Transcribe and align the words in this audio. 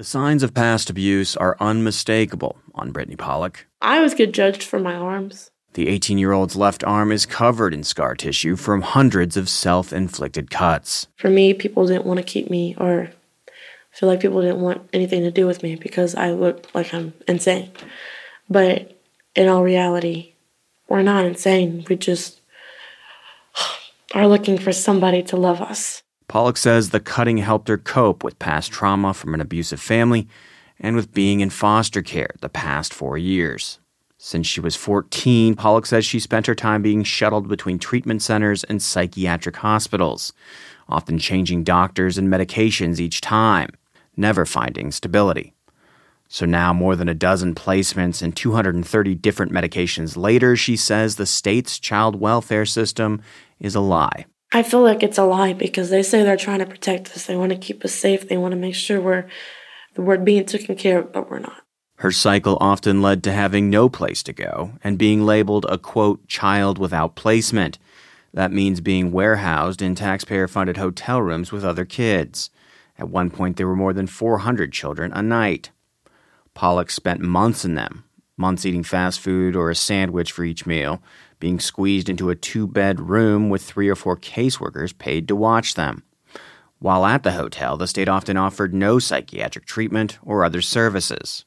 The 0.00 0.04
signs 0.04 0.42
of 0.42 0.54
past 0.54 0.88
abuse 0.88 1.36
are 1.36 1.58
unmistakable 1.60 2.56
on 2.74 2.90
Brittany 2.90 3.16
Pollock. 3.16 3.66
I 3.82 3.98
always 3.98 4.14
get 4.14 4.32
judged 4.32 4.62
for 4.62 4.78
my 4.78 4.94
arms. 4.94 5.50
The 5.74 5.88
18 5.88 6.16
year 6.16 6.32
old's 6.32 6.56
left 6.56 6.82
arm 6.84 7.12
is 7.12 7.26
covered 7.26 7.74
in 7.74 7.84
scar 7.84 8.14
tissue 8.14 8.56
from 8.56 8.80
hundreds 8.80 9.36
of 9.36 9.46
self 9.46 9.92
inflicted 9.92 10.50
cuts. 10.50 11.08
For 11.16 11.28
me, 11.28 11.52
people 11.52 11.86
didn't 11.86 12.06
want 12.06 12.16
to 12.16 12.24
keep 12.24 12.48
me, 12.48 12.74
or 12.78 13.10
I 13.10 13.52
feel 13.92 14.08
like 14.08 14.20
people 14.20 14.40
didn't 14.40 14.62
want 14.62 14.88
anything 14.94 15.20
to 15.24 15.30
do 15.30 15.46
with 15.46 15.62
me 15.62 15.76
because 15.76 16.14
I 16.14 16.30
looked 16.30 16.74
like 16.74 16.94
I'm 16.94 17.12
insane. 17.28 17.70
But 18.48 18.98
in 19.36 19.48
all 19.48 19.62
reality, 19.62 20.32
we're 20.88 21.02
not 21.02 21.26
insane. 21.26 21.84
We 21.90 21.96
just 21.96 22.40
are 24.14 24.26
looking 24.26 24.56
for 24.56 24.72
somebody 24.72 25.22
to 25.24 25.36
love 25.36 25.60
us. 25.60 26.02
Pollock 26.30 26.56
says 26.56 26.90
the 26.90 27.00
cutting 27.00 27.38
helped 27.38 27.66
her 27.66 27.76
cope 27.76 28.22
with 28.22 28.38
past 28.38 28.70
trauma 28.70 29.12
from 29.12 29.34
an 29.34 29.40
abusive 29.40 29.80
family 29.80 30.28
and 30.78 30.94
with 30.94 31.12
being 31.12 31.40
in 31.40 31.50
foster 31.50 32.02
care 32.02 32.30
the 32.40 32.48
past 32.48 32.94
four 32.94 33.18
years. 33.18 33.80
Since 34.16 34.46
she 34.46 34.60
was 34.60 34.76
14, 34.76 35.56
Pollock 35.56 35.86
says 35.86 36.04
she 36.04 36.20
spent 36.20 36.46
her 36.46 36.54
time 36.54 36.82
being 36.82 37.02
shuttled 37.02 37.48
between 37.48 37.80
treatment 37.80 38.22
centers 38.22 38.62
and 38.62 38.80
psychiatric 38.80 39.56
hospitals, 39.56 40.32
often 40.88 41.18
changing 41.18 41.64
doctors 41.64 42.16
and 42.16 42.28
medications 42.28 43.00
each 43.00 43.20
time, 43.20 43.70
never 44.16 44.46
finding 44.46 44.92
stability. 44.92 45.52
So 46.28 46.46
now, 46.46 46.72
more 46.72 46.94
than 46.94 47.08
a 47.08 47.12
dozen 47.12 47.56
placements 47.56 48.22
and 48.22 48.36
230 48.36 49.16
different 49.16 49.50
medications 49.50 50.16
later, 50.16 50.54
she 50.54 50.76
says 50.76 51.16
the 51.16 51.26
state's 51.26 51.80
child 51.80 52.20
welfare 52.20 52.66
system 52.66 53.20
is 53.58 53.74
a 53.74 53.80
lie. 53.80 54.26
I 54.52 54.62
feel 54.62 54.82
like 54.82 55.02
it's 55.02 55.18
a 55.18 55.24
lie 55.24 55.52
because 55.52 55.90
they 55.90 56.02
say 56.02 56.22
they're 56.22 56.36
trying 56.36 56.58
to 56.58 56.66
protect 56.66 57.10
us. 57.12 57.26
They 57.26 57.36
want 57.36 57.52
to 57.52 57.58
keep 57.58 57.84
us 57.84 57.94
safe. 57.94 58.28
They 58.28 58.36
want 58.36 58.52
to 58.52 58.58
make 58.58 58.74
sure 58.74 59.00
we're 59.00 59.28
we're 59.96 60.18
being 60.18 60.46
taken 60.46 60.76
care 60.76 61.00
of, 61.00 61.12
but 61.12 61.30
we're 61.30 61.38
not. 61.40 61.62
Her 61.96 62.10
cycle 62.10 62.56
often 62.60 63.02
led 63.02 63.22
to 63.24 63.32
having 63.32 63.68
no 63.68 63.88
place 63.88 64.22
to 64.22 64.32
go 64.32 64.72
and 64.82 64.96
being 64.96 65.26
labeled 65.26 65.66
a 65.68 65.76
quote 65.76 66.26
child 66.28 66.78
without 66.78 67.14
placement. 67.14 67.78
That 68.32 68.52
means 68.52 68.80
being 68.80 69.12
warehoused 69.12 69.82
in 69.82 69.94
taxpayer 69.94 70.48
funded 70.48 70.78
hotel 70.78 71.20
rooms 71.20 71.52
with 71.52 71.64
other 71.64 71.84
kids. 71.84 72.50
At 72.98 73.10
one 73.10 73.30
point, 73.30 73.56
there 73.56 73.66
were 73.66 73.76
more 73.76 73.92
than 73.92 74.06
400 74.06 74.72
children 74.72 75.12
a 75.12 75.22
night. 75.22 75.70
Pollock 76.54 76.90
spent 76.90 77.20
months 77.20 77.64
in 77.64 77.74
them, 77.74 78.04
months 78.40 78.66
eating 78.66 78.82
fast 78.82 79.20
food 79.20 79.54
or 79.54 79.70
a 79.70 79.74
sandwich 79.76 80.32
for 80.32 80.42
each 80.42 80.66
meal, 80.66 81.00
being 81.38 81.60
squeezed 81.60 82.08
into 82.08 82.30
a 82.30 82.34
two 82.34 82.66
bed 82.66 82.98
room 82.98 83.48
with 83.50 83.62
three 83.62 83.88
or 83.88 83.94
four 83.94 84.16
caseworkers 84.16 84.96
paid 84.96 85.28
to 85.28 85.36
watch 85.36 85.74
them. 85.74 86.02
While 86.80 87.04
at 87.04 87.22
the 87.22 87.32
hotel, 87.32 87.76
the 87.76 87.86
state 87.86 88.08
often 88.08 88.36
offered 88.36 88.72
no 88.72 88.98
psychiatric 88.98 89.66
treatment 89.66 90.18
or 90.22 90.44
other 90.44 90.62
services. 90.62 91.44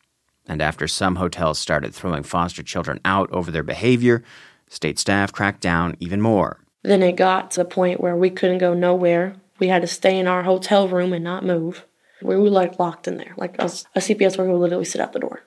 And 0.47 0.61
after 0.61 0.87
some 0.87 1.15
hotels 1.15 1.57
started 1.57 1.93
throwing 1.93 2.23
foster 2.23 2.61
children 2.61 2.99
out 3.03 3.31
over 3.31 3.49
their 3.49 3.63
behavior, 3.63 4.23
state 4.67 4.99
staff 4.99 5.31
cracked 5.31 5.61
down 5.61 5.95
even 5.99 6.21
more. 6.21 6.59
Then 6.83 7.01
it 7.01 7.15
got 7.15 7.51
to 7.51 7.61
the 7.61 7.65
point 7.65 8.01
where 8.01 8.15
we 8.15 8.29
couldn't 8.29 8.57
go 8.59 8.73
nowhere. 8.73 9.35
We 9.57 9.69
had 9.69 9.81
to 9.81 9.87
stay 9.87 10.19
in 10.19 10.27
our 10.27 10.43
hotel 10.43 10.87
room 10.87 11.13
and 11.13 11.23
not 11.23 11.45
move. 11.45 11.85
We 12.21 12.35
were 12.35 12.49
like 12.49 12.77
locked 12.77 13.07
in 13.07 13.17
there. 13.17 13.33
Like 13.37 13.57
a, 13.57 13.65
a 13.65 13.99
CPS 13.99 14.37
worker 14.37 14.51
would 14.51 14.59
literally 14.59 14.85
sit 14.85 15.01
at 15.01 15.13
the 15.13 15.19
door. 15.19 15.43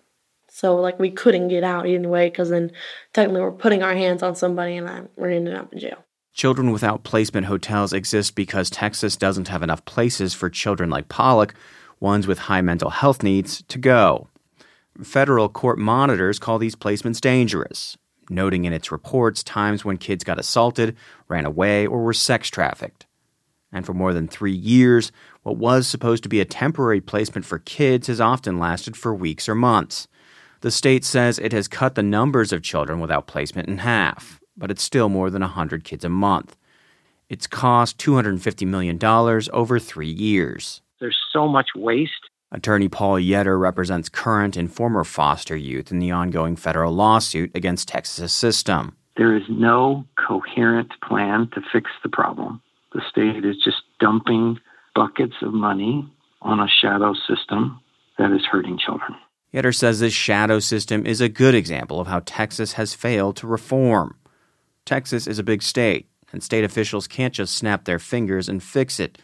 So 0.57 0.77
like 0.77 0.99
we 0.99 1.11
couldn't 1.11 1.49
get 1.49 1.65
out 1.65 1.85
anyway 1.85 2.31
because 2.31 2.49
then 2.49 2.73
technically 3.13 3.43
we're 3.43 3.53
putting 3.53 3.83
our 3.83 3.95
hands 3.95 4.23
on 4.23 4.35
somebody 4.35 4.79
and 4.79 4.89
I'm, 4.89 5.11
we're 5.15 5.29
ending 5.29 5.53
up 5.53 5.71
in 5.71 5.79
jail. 5.79 6.03
Children 6.33 6.73
without 6.73 7.05
placement 7.05 7.47
hotels 7.47 7.93
exist 7.93 8.35
because 8.35 8.71
Texas 8.71 9.17
doesn't 9.17 9.49
have 9.49 9.63
enough 9.63 9.85
places 9.85 10.33
for 10.33 10.49
children 10.49 10.89
like 10.89 11.11
Pollock, 11.11 11.55
ones 12.01 12.27
with 12.27 12.39
high 12.39 12.63
mental 12.63 12.89
health 12.89 13.23
needs, 13.23 13.65
to 13.69 13.77
go. 13.77 14.29
Federal 15.03 15.51
court 15.51 15.79
monitors 15.79 16.39
call 16.39 16.59
these 16.59 16.75
placements 16.75 17.21
dangerous, 17.21 17.99
noting 18.31 18.65
in 18.65 18.73
its 18.73 18.91
reports 18.91 19.43
times 19.43 19.85
when 19.85 19.99
kids 19.99 20.25
got 20.25 20.41
assaulted, 20.41 20.97
ran 21.29 21.45
away, 21.45 21.87
or 21.87 22.03
were 22.03 22.15
sex 22.15 22.49
trafficked. 22.49 23.05
And 23.73 23.85
for 23.85 23.93
more 23.93 24.15
than 24.15 24.27
three 24.27 24.57
years, 24.57 25.13
what 25.43 25.59
was 25.59 25.87
supposed 25.87 26.23
to 26.23 26.31
be 26.31 26.41
a 26.41 26.47
temporary 26.47 27.03
placement 27.03 27.45
for 27.45 27.59
kids 27.59 28.07
has 28.07 28.23
often 28.23 28.59
lasted 28.59 28.97
for 28.97 29.15
weeks 29.15 29.51
or 29.51 29.55
months. 29.55 30.09
The 30.61 30.71
state 30.71 31.05
says 31.05 31.39
it 31.39 31.53
has 31.53 31.69
cut 31.69 31.95
the 31.95 32.03
numbers 32.03 32.53
of 32.53 32.63
children 32.63 33.01
without 33.01 33.27
placement 33.27 33.69
in 33.69 33.79
half, 33.79 34.41
but 34.57 34.71
it's 34.71 34.83
still 34.83 35.09
more 35.09 35.31
than 35.31 35.43
100 35.43 35.85
kids 35.85 36.05
a 36.05 36.09
month. 36.09 36.57
It's 37.29 37.47
cost 37.47 37.99
$250 37.99 38.67
million 38.67 38.99
over 39.53 39.79
three 39.79 40.11
years. 40.11 40.81
There's 41.01 41.19
so 41.33 41.49
much 41.49 41.69
waste. 41.75 42.13
Attorney 42.53 42.89
Paul 42.89 43.17
Yetter 43.17 43.61
represents 43.61 44.09
current 44.09 44.57
and 44.57 44.73
former 44.73 45.05
foster 45.05 45.57
youth 45.57 45.91
in 45.91 45.99
the 45.99 46.13
ongoing 46.13 46.57
federal 46.57 46.93
lawsuit 46.93 47.51
against 47.55 47.89
Texas' 47.89 48.33
system. 48.33 48.97
There 49.17 49.37
is 49.37 49.43
no 49.49 50.07
coherent 50.27 50.93
plan 51.03 51.49
to 51.55 51.61
fix 51.73 51.91
the 52.03 52.09
problem. 52.09 52.63
The 52.93 53.03
state 53.11 53.45
is 53.45 53.57
just 53.63 53.83
dumping 53.99 54.59
buckets 54.95 55.35
of 55.43 55.53
money 55.53 56.09
on 56.43 56.61
a 56.61 56.69
shadow 56.69 57.15
system 57.29 57.81
that 58.19 58.31
is 58.31 58.45
hurting 58.45 58.79
children. 58.79 59.15
Yetter 59.57 59.75
says 59.75 60.01
this 60.01 60.13
shadow 60.13 60.59
system 60.59 61.07
is 61.07 61.23
a 61.23 61.31
good 61.31 61.55
example 61.55 61.99
of 61.99 62.07
how 62.07 62.21
Texas 62.27 62.75
has 62.75 62.93
failed 62.93 63.37
to 63.37 63.47
reform. 63.47 64.15
Texas 64.85 65.27
is 65.27 65.39
a 65.39 65.43
big 65.43 65.63
state, 65.63 66.11
and 66.31 66.43
state 66.43 66.63
officials 66.63 67.09
can't 67.09 67.33
just 67.33 67.55
snap 67.55 67.85
their 67.85 67.99
fingers 67.99 68.51
and 68.51 68.63
fix 68.63 69.01
it. 69.01 69.17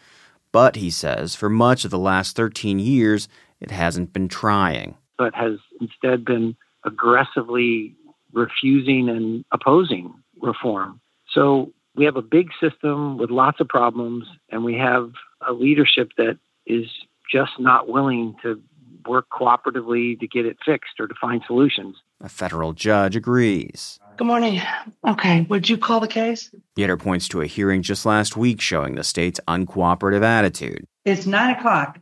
But, 0.50 0.76
he 0.76 0.88
says, 0.88 1.34
for 1.34 1.50
much 1.50 1.84
of 1.84 1.90
the 1.90 1.98
last 1.98 2.34
13 2.34 2.78
years, 2.78 3.28
it 3.60 3.70
hasn't 3.70 4.14
been 4.14 4.28
trying. 4.28 4.96
But 5.18 5.34
has 5.34 5.58
instead 5.82 6.24
been 6.24 6.56
aggressively 6.84 7.94
refusing 8.32 9.10
and 9.10 9.44
opposing 9.52 10.14
reform. 10.40 10.98
So 11.30 11.74
we 11.94 12.06
have 12.06 12.16
a 12.16 12.22
big 12.22 12.48
system 12.58 13.18
with 13.18 13.30
lots 13.30 13.60
of 13.60 13.68
problems, 13.68 14.26
and 14.48 14.64
we 14.64 14.78
have 14.78 15.12
a 15.46 15.52
leadership 15.52 16.12
that 16.16 16.38
is 16.64 16.86
just 17.30 17.52
not 17.58 17.88
willing 17.88 18.34
to 18.42 18.60
work 19.06 19.26
cooperatively 19.30 20.18
to 20.20 20.26
get 20.26 20.46
it 20.46 20.56
fixed 20.64 21.00
or 21.00 21.06
to 21.06 21.14
find 21.20 21.42
solutions. 21.46 21.96
A 22.20 22.28
federal 22.28 22.72
judge 22.72 23.16
agrees. 23.16 23.98
Good 24.16 24.26
morning. 24.26 24.60
Okay, 25.06 25.42
would 25.48 25.68
you 25.68 25.78
call 25.78 26.00
the 26.00 26.08
case? 26.08 26.54
Yetter 26.78 26.98
points 26.98 27.28
to 27.28 27.40
a 27.40 27.46
hearing 27.46 27.82
just 27.82 28.06
last 28.06 28.36
week 28.36 28.60
showing 28.60 28.94
the 28.94 29.04
state's 29.04 29.40
uncooperative 29.48 30.22
attitude. 30.22 30.84
It's 31.04 31.26
nine 31.26 31.54
o'clock. 31.56 31.98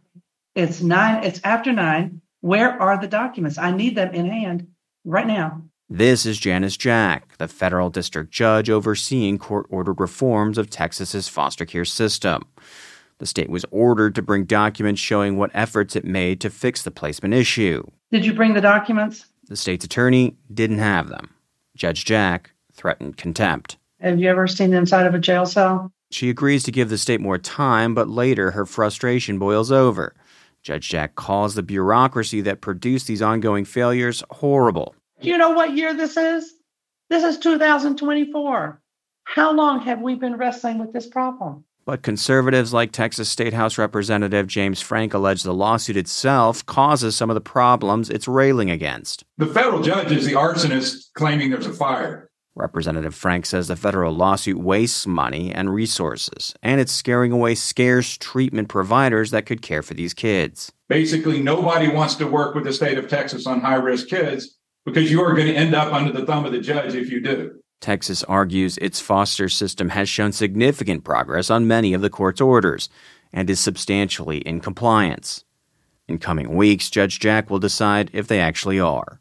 It's 0.54 0.82
nine. 0.82 1.24
It's 1.24 1.40
after 1.44 1.72
nine. 1.72 2.20
Where 2.40 2.80
are 2.80 3.00
the 3.00 3.06
documents? 3.06 3.58
I 3.58 3.70
need 3.70 3.96
them 3.96 4.14
in 4.14 4.26
hand 4.26 4.66
right 5.04 5.26
now. 5.26 5.62
This 5.88 6.24
is 6.24 6.38
Janis 6.38 6.76
Jack, 6.76 7.36
the 7.38 7.48
federal 7.48 7.90
district 7.90 8.30
judge 8.30 8.70
overseeing 8.70 9.38
court 9.38 9.66
ordered 9.70 10.00
reforms 10.00 10.56
of 10.56 10.70
Texas's 10.70 11.28
foster 11.28 11.64
care 11.64 11.84
system. 11.84 12.46
The 13.20 13.26
state 13.26 13.50
was 13.50 13.66
ordered 13.70 14.14
to 14.14 14.22
bring 14.22 14.46
documents 14.46 14.98
showing 14.98 15.36
what 15.36 15.50
efforts 15.52 15.94
it 15.94 16.06
made 16.06 16.40
to 16.40 16.48
fix 16.48 16.82
the 16.82 16.90
placement 16.90 17.34
issue. 17.34 17.82
Did 18.10 18.24
you 18.24 18.32
bring 18.32 18.54
the 18.54 18.62
documents? 18.62 19.26
The 19.46 19.56
state's 19.56 19.84
attorney 19.84 20.38
didn't 20.52 20.78
have 20.78 21.10
them. 21.10 21.28
Judge 21.76 22.06
Jack 22.06 22.52
threatened 22.72 23.18
contempt. 23.18 23.76
Have 24.00 24.18
you 24.18 24.30
ever 24.30 24.46
seen 24.46 24.70
the 24.70 24.78
inside 24.78 25.06
of 25.06 25.14
a 25.14 25.18
jail 25.18 25.44
cell? 25.44 25.92
She 26.10 26.30
agrees 26.30 26.62
to 26.62 26.72
give 26.72 26.88
the 26.88 26.96
state 26.96 27.20
more 27.20 27.36
time, 27.36 27.94
but 27.94 28.08
later 28.08 28.52
her 28.52 28.64
frustration 28.64 29.38
boils 29.38 29.70
over. 29.70 30.14
Judge 30.62 30.88
Jack 30.88 31.14
calls 31.14 31.54
the 31.54 31.62
bureaucracy 31.62 32.40
that 32.40 32.62
produced 32.62 33.06
these 33.06 33.20
ongoing 33.20 33.66
failures 33.66 34.24
horrible. 34.30 34.94
Do 35.20 35.28
you 35.28 35.36
know 35.36 35.50
what 35.50 35.76
year 35.76 35.92
this 35.92 36.16
is? 36.16 36.54
This 37.10 37.22
is 37.22 37.36
2024. 37.36 38.80
How 39.24 39.52
long 39.52 39.80
have 39.82 40.00
we 40.00 40.14
been 40.14 40.36
wrestling 40.36 40.78
with 40.78 40.94
this 40.94 41.06
problem? 41.06 41.64
But 41.84 42.02
conservatives 42.02 42.72
like 42.72 42.92
Texas 42.92 43.28
State 43.28 43.54
House 43.54 43.78
Representative 43.78 44.46
James 44.46 44.80
Frank 44.80 45.14
allege 45.14 45.42
the 45.42 45.54
lawsuit 45.54 45.96
itself 45.96 46.64
causes 46.66 47.16
some 47.16 47.30
of 47.30 47.34
the 47.34 47.40
problems 47.40 48.10
it's 48.10 48.28
railing 48.28 48.70
against. 48.70 49.24
The 49.38 49.46
federal 49.46 49.82
judge 49.82 50.12
is 50.12 50.26
the 50.26 50.34
arsonist 50.34 51.12
claiming 51.14 51.50
there's 51.50 51.66
a 51.66 51.72
fire. 51.72 52.30
Representative 52.54 53.14
Frank 53.14 53.46
says 53.46 53.68
the 53.68 53.76
federal 53.76 54.12
lawsuit 54.12 54.58
wastes 54.58 55.06
money 55.06 55.52
and 55.52 55.72
resources, 55.72 56.54
and 56.62 56.80
it's 56.80 56.92
scaring 56.92 57.32
away 57.32 57.54
scarce 57.54 58.18
treatment 58.18 58.68
providers 58.68 59.30
that 59.30 59.46
could 59.46 59.62
care 59.62 59.82
for 59.82 59.94
these 59.94 60.12
kids. 60.12 60.72
Basically, 60.88 61.40
nobody 61.40 61.88
wants 61.88 62.16
to 62.16 62.26
work 62.26 62.54
with 62.54 62.64
the 62.64 62.72
state 62.72 62.98
of 62.98 63.08
Texas 63.08 63.46
on 63.46 63.60
high 63.60 63.76
risk 63.76 64.08
kids 64.08 64.58
because 64.84 65.10
you 65.10 65.22
are 65.22 65.34
going 65.34 65.46
to 65.46 65.54
end 65.54 65.74
up 65.74 65.92
under 65.92 66.12
the 66.12 66.26
thumb 66.26 66.44
of 66.44 66.52
the 66.52 66.60
judge 66.60 66.94
if 66.94 67.10
you 67.10 67.22
do. 67.22 67.60
Texas 67.80 68.22
argues 68.24 68.78
its 68.78 69.00
foster 69.00 69.48
system 69.48 69.90
has 69.90 70.08
shown 70.08 70.32
significant 70.32 71.02
progress 71.04 71.50
on 71.50 71.66
many 71.66 71.94
of 71.94 72.02
the 72.02 72.10
court's 72.10 72.40
orders 72.40 72.88
and 73.32 73.48
is 73.48 73.60
substantially 73.60 74.38
in 74.38 74.60
compliance. 74.60 75.44
In 76.06 76.18
coming 76.18 76.54
weeks, 76.54 76.90
Judge 76.90 77.20
Jack 77.20 77.48
will 77.48 77.58
decide 77.58 78.10
if 78.12 78.26
they 78.26 78.40
actually 78.40 78.80
are. 78.80 79.20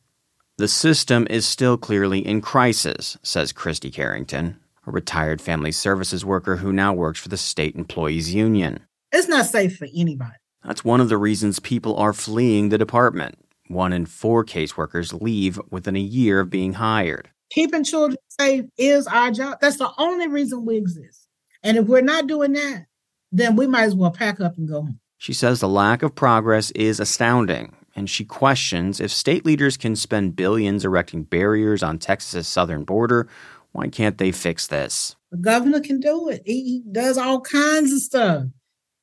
The 0.58 0.68
system 0.68 1.26
is 1.30 1.46
still 1.46 1.78
clearly 1.78 2.20
in 2.20 2.42
crisis, 2.42 3.18
says 3.24 3.54
Christy 3.54 3.90
Carrington, 3.90 4.60
a 4.86 4.92
retired 4.92 5.42
family 5.42 5.72
services 5.72 6.26
worker 6.26 6.58
who 6.58 6.74
now 6.74 6.94
works 6.94 7.20
for 7.20 7.30
the 7.30 7.38
state 7.38 7.76
employees 7.76 8.34
union. 8.34 8.82
It's 9.12 9.28
not 9.28 9.46
safe 9.46 9.78
for 9.78 9.88
anybody. 9.96 10.36
That's 10.66 10.84
one 10.84 11.00
of 11.00 11.10
the 11.10 11.18
reasons 11.18 11.60
people 11.60 11.96
are 11.96 12.12
fleeing 12.12 12.70
the 12.70 12.78
department. 12.78 13.36
One 13.68 13.94
in 13.94 14.06
four 14.06 14.44
caseworkers 14.44 15.22
leave 15.22 15.60
within 15.70 15.96
a 15.96 16.00
year 16.00 16.40
of 16.42 16.50
being 16.50 16.74
hired. 16.74 17.30
Keeping 17.50 17.84
children 17.84 18.18
safe 18.40 18.66
is 18.78 19.08
our 19.08 19.32
job. 19.32 19.58
That's 19.60 19.78
the 19.78 19.92
only 19.98 20.28
reason 20.28 20.66
we 20.66 20.78
exist. 20.78 21.28
And 21.64 21.78
if 21.78 21.88
we're 21.88 22.02
not 22.02 22.28
doing 22.28 22.54
that, 22.54 22.86
then 23.32 23.56
we 23.56 23.68
might 23.68 23.84
as 23.84 23.96
well 23.96 24.12
pack 24.12 24.40
up 24.40 24.58
and 24.58 24.68
go 24.68 24.82
home. 24.82 25.00
She 25.18 25.34
says 25.34 25.60
the 25.60 25.68
lack 25.68 26.02
of 26.02 26.16
progress 26.16 26.72
is 26.72 27.00
astounding, 27.00 27.76
and 27.96 28.10
she 28.10 28.24
questions 28.24 29.02
if 29.02 29.12
state 29.12 29.46
leaders 29.46 29.76
can 29.76 29.96
spend 29.96 30.36
billions 30.36 30.86
erecting 30.86 31.24
barriers 31.24 31.84
on 31.84 32.00
Texas's 32.00 32.48
southern 32.48 32.86
border, 32.86 33.28
why 33.72 33.88
can't 33.90 34.18
they 34.18 34.32
fix 34.32 34.68
this? 34.68 35.16
The 35.32 35.38
governor 35.38 35.82
can 35.82 36.00
do 36.00 36.30
it. 36.30 36.42
He 36.46 36.84
does 36.92 37.18
all 37.18 37.42
kinds 37.42 37.92
of 37.92 38.00
stuff. 38.00 38.46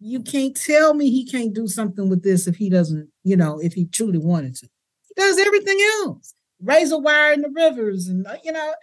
You 0.01 0.21
can't 0.21 0.57
tell 0.57 0.95
me 0.95 1.11
he 1.11 1.27
can't 1.27 1.55
do 1.55 1.69
something 1.69 2.09
with 2.09 2.23
this 2.23 2.47
if 2.47 2.57
he 2.57 2.69
doesn't, 2.71 3.11
you 3.23 3.37
know, 3.37 3.59
if 3.61 3.75
he 3.75 3.87
truly 3.87 4.19
wanted 4.19 4.55
to. 4.57 4.69
He 5.09 5.15
does 5.21 5.39
everything 5.39 5.79
else. 6.01 6.35
Razor 6.63 6.99
wire 6.99 7.33
in 7.33 7.43
the 7.43 7.51
rivers 7.51 8.09
and 8.09 8.27
uh, 8.27 8.37
you 8.43 8.53
know, 8.53 8.75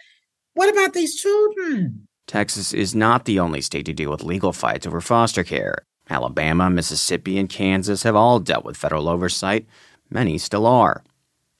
what 0.54 0.72
about 0.72 0.94
these 0.94 1.20
children? 1.20 2.06
Texas 2.26 2.72
is 2.72 2.94
not 2.94 3.24
the 3.24 3.38
only 3.38 3.60
state 3.60 3.86
to 3.86 3.92
deal 3.92 4.10
with 4.10 4.22
legal 4.22 4.52
fights 4.52 4.86
over 4.86 5.00
foster 5.00 5.44
care. 5.44 5.78
Alabama, 6.08 6.70
Mississippi, 6.70 7.38
and 7.38 7.48
Kansas 7.48 8.02
have 8.02 8.16
all 8.16 8.38
dealt 8.38 8.64
with 8.64 8.76
federal 8.76 9.08
oversight. 9.08 9.66
Many 10.10 10.38
still 10.38 10.66
are. 10.66 11.02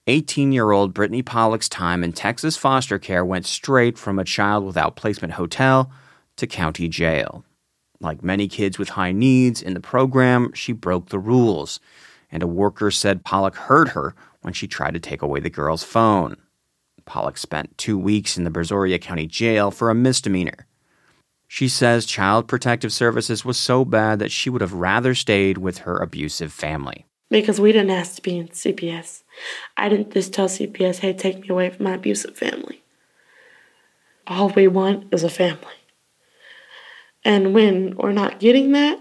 18 0.07 0.53
year 0.53 0.71
old 0.71 0.93
Brittany 0.93 1.23
Pollock's 1.23 1.69
time 1.69 2.05
in 2.05 2.13
Texas 2.13 2.57
foster 2.57 2.99
care 2.99 3.25
went 3.25 3.47
straight 3.47 3.97
from 3.97 4.19
a 4.19 4.25
child 4.25 4.65
without 4.65 4.97
placement 4.97 5.35
hotel 5.35 5.91
to 6.37 6.47
county 6.47 6.89
jail. 6.89 7.45
Like 8.01 8.23
many 8.23 8.49
kids 8.49 8.79
with 8.79 8.91
high 8.91 9.13
needs 9.13 9.63
in 9.63 9.73
the 9.73 9.81
program, 9.81 10.53
she 10.53 10.73
broke 10.73 11.09
the 11.09 11.19
rules, 11.19 11.81
and 12.31 12.43
a 12.43 12.47
worker 12.47 12.91
said 12.91 13.25
Pollock 13.25 13.57
hurt 13.57 13.89
her 13.91 14.15
when 14.45 14.53
she 14.53 14.69
tried 14.69 14.95
to 14.95 15.01
take 15.01 15.23
away 15.23 15.41
the 15.41 15.51
girl's 15.51 15.83
phone. 15.83 16.37
Pollock 17.07 17.37
spent 17.39 17.77
two 17.77 17.99
weeks 17.99 18.37
in 18.37 18.45
the 18.45 18.51
Brazoria 18.51 19.01
County 19.01 19.27
Jail 19.27 19.71
for 19.71 19.91
a 19.91 19.95
misdemeanor. 19.95 20.67
She 21.49 21.69
says 21.69 22.07
Child 22.07 22.49
Protective 22.49 22.93
Services 22.93 23.45
was 23.45 23.59
so 23.59 23.85
bad 23.85 24.19
that 24.19 24.33
she 24.33 24.51
would 24.51 24.61
have 24.61 24.73
rather 24.73 25.15
stayed 25.15 25.59
with 25.59 25.79
her 25.79 25.97
abusive 25.99 26.53
family. 26.53 27.07
Because 27.31 27.61
we 27.61 27.73
didn't 27.73 27.91
ask 27.91 28.17
to 28.17 28.23
be 28.23 28.39
in 28.39 28.49
CPS. 28.49 29.23
I 29.77 29.89
didn't 29.89 30.13
just 30.13 30.33
tell 30.33 30.49
CPS, 30.49 30.99
hey, 30.99 31.13
take 31.13 31.41
me 31.41 31.49
away 31.49 31.71
from 31.71 31.85
my 31.85 31.95
abusive 31.95 32.37
family. 32.37 32.83
All 34.27 34.51
we 34.51 34.69
want 34.69 35.13
is 35.13 35.25
a 35.25 35.31
family. 35.31 35.61
And 37.25 37.55
when 37.55 37.97
we're 37.97 38.13
not 38.13 38.41
getting 38.41 38.73
that, 38.73 39.01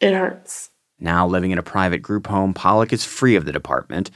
it 0.00 0.14
hurts. 0.14 0.70
Now 0.98 1.26
living 1.26 1.50
in 1.50 1.58
a 1.58 1.62
private 1.62 2.02
group 2.02 2.26
home, 2.26 2.54
Pollock 2.54 2.92
is 2.92 3.04
free 3.04 3.36
of 3.36 3.44
the 3.44 3.52
department 3.52 4.10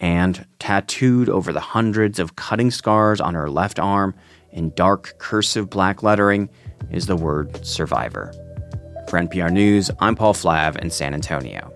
and 0.00 0.46
tattooed 0.58 1.28
over 1.28 1.52
the 1.52 1.60
hundreds 1.60 2.18
of 2.18 2.36
cutting 2.36 2.70
scars 2.70 3.20
on 3.20 3.34
her 3.34 3.50
left 3.50 3.78
arm 3.78 4.14
in 4.52 4.72
dark 4.74 5.14
cursive 5.18 5.68
black 5.70 6.02
lettering 6.02 6.48
is 6.90 7.06
the 7.06 7.16
word 7.16 7.64
survivor. 7.64 8.32
For 9.08 9.18
NPR 9.18 9.52
News, 9.52 9.90
I'm 10.00 10.16
Paul 10.16 10.34
Flahive 10.34 10.76
in 10.76 10.90
San 10.90 11.14
Antonio. 11.14 11.75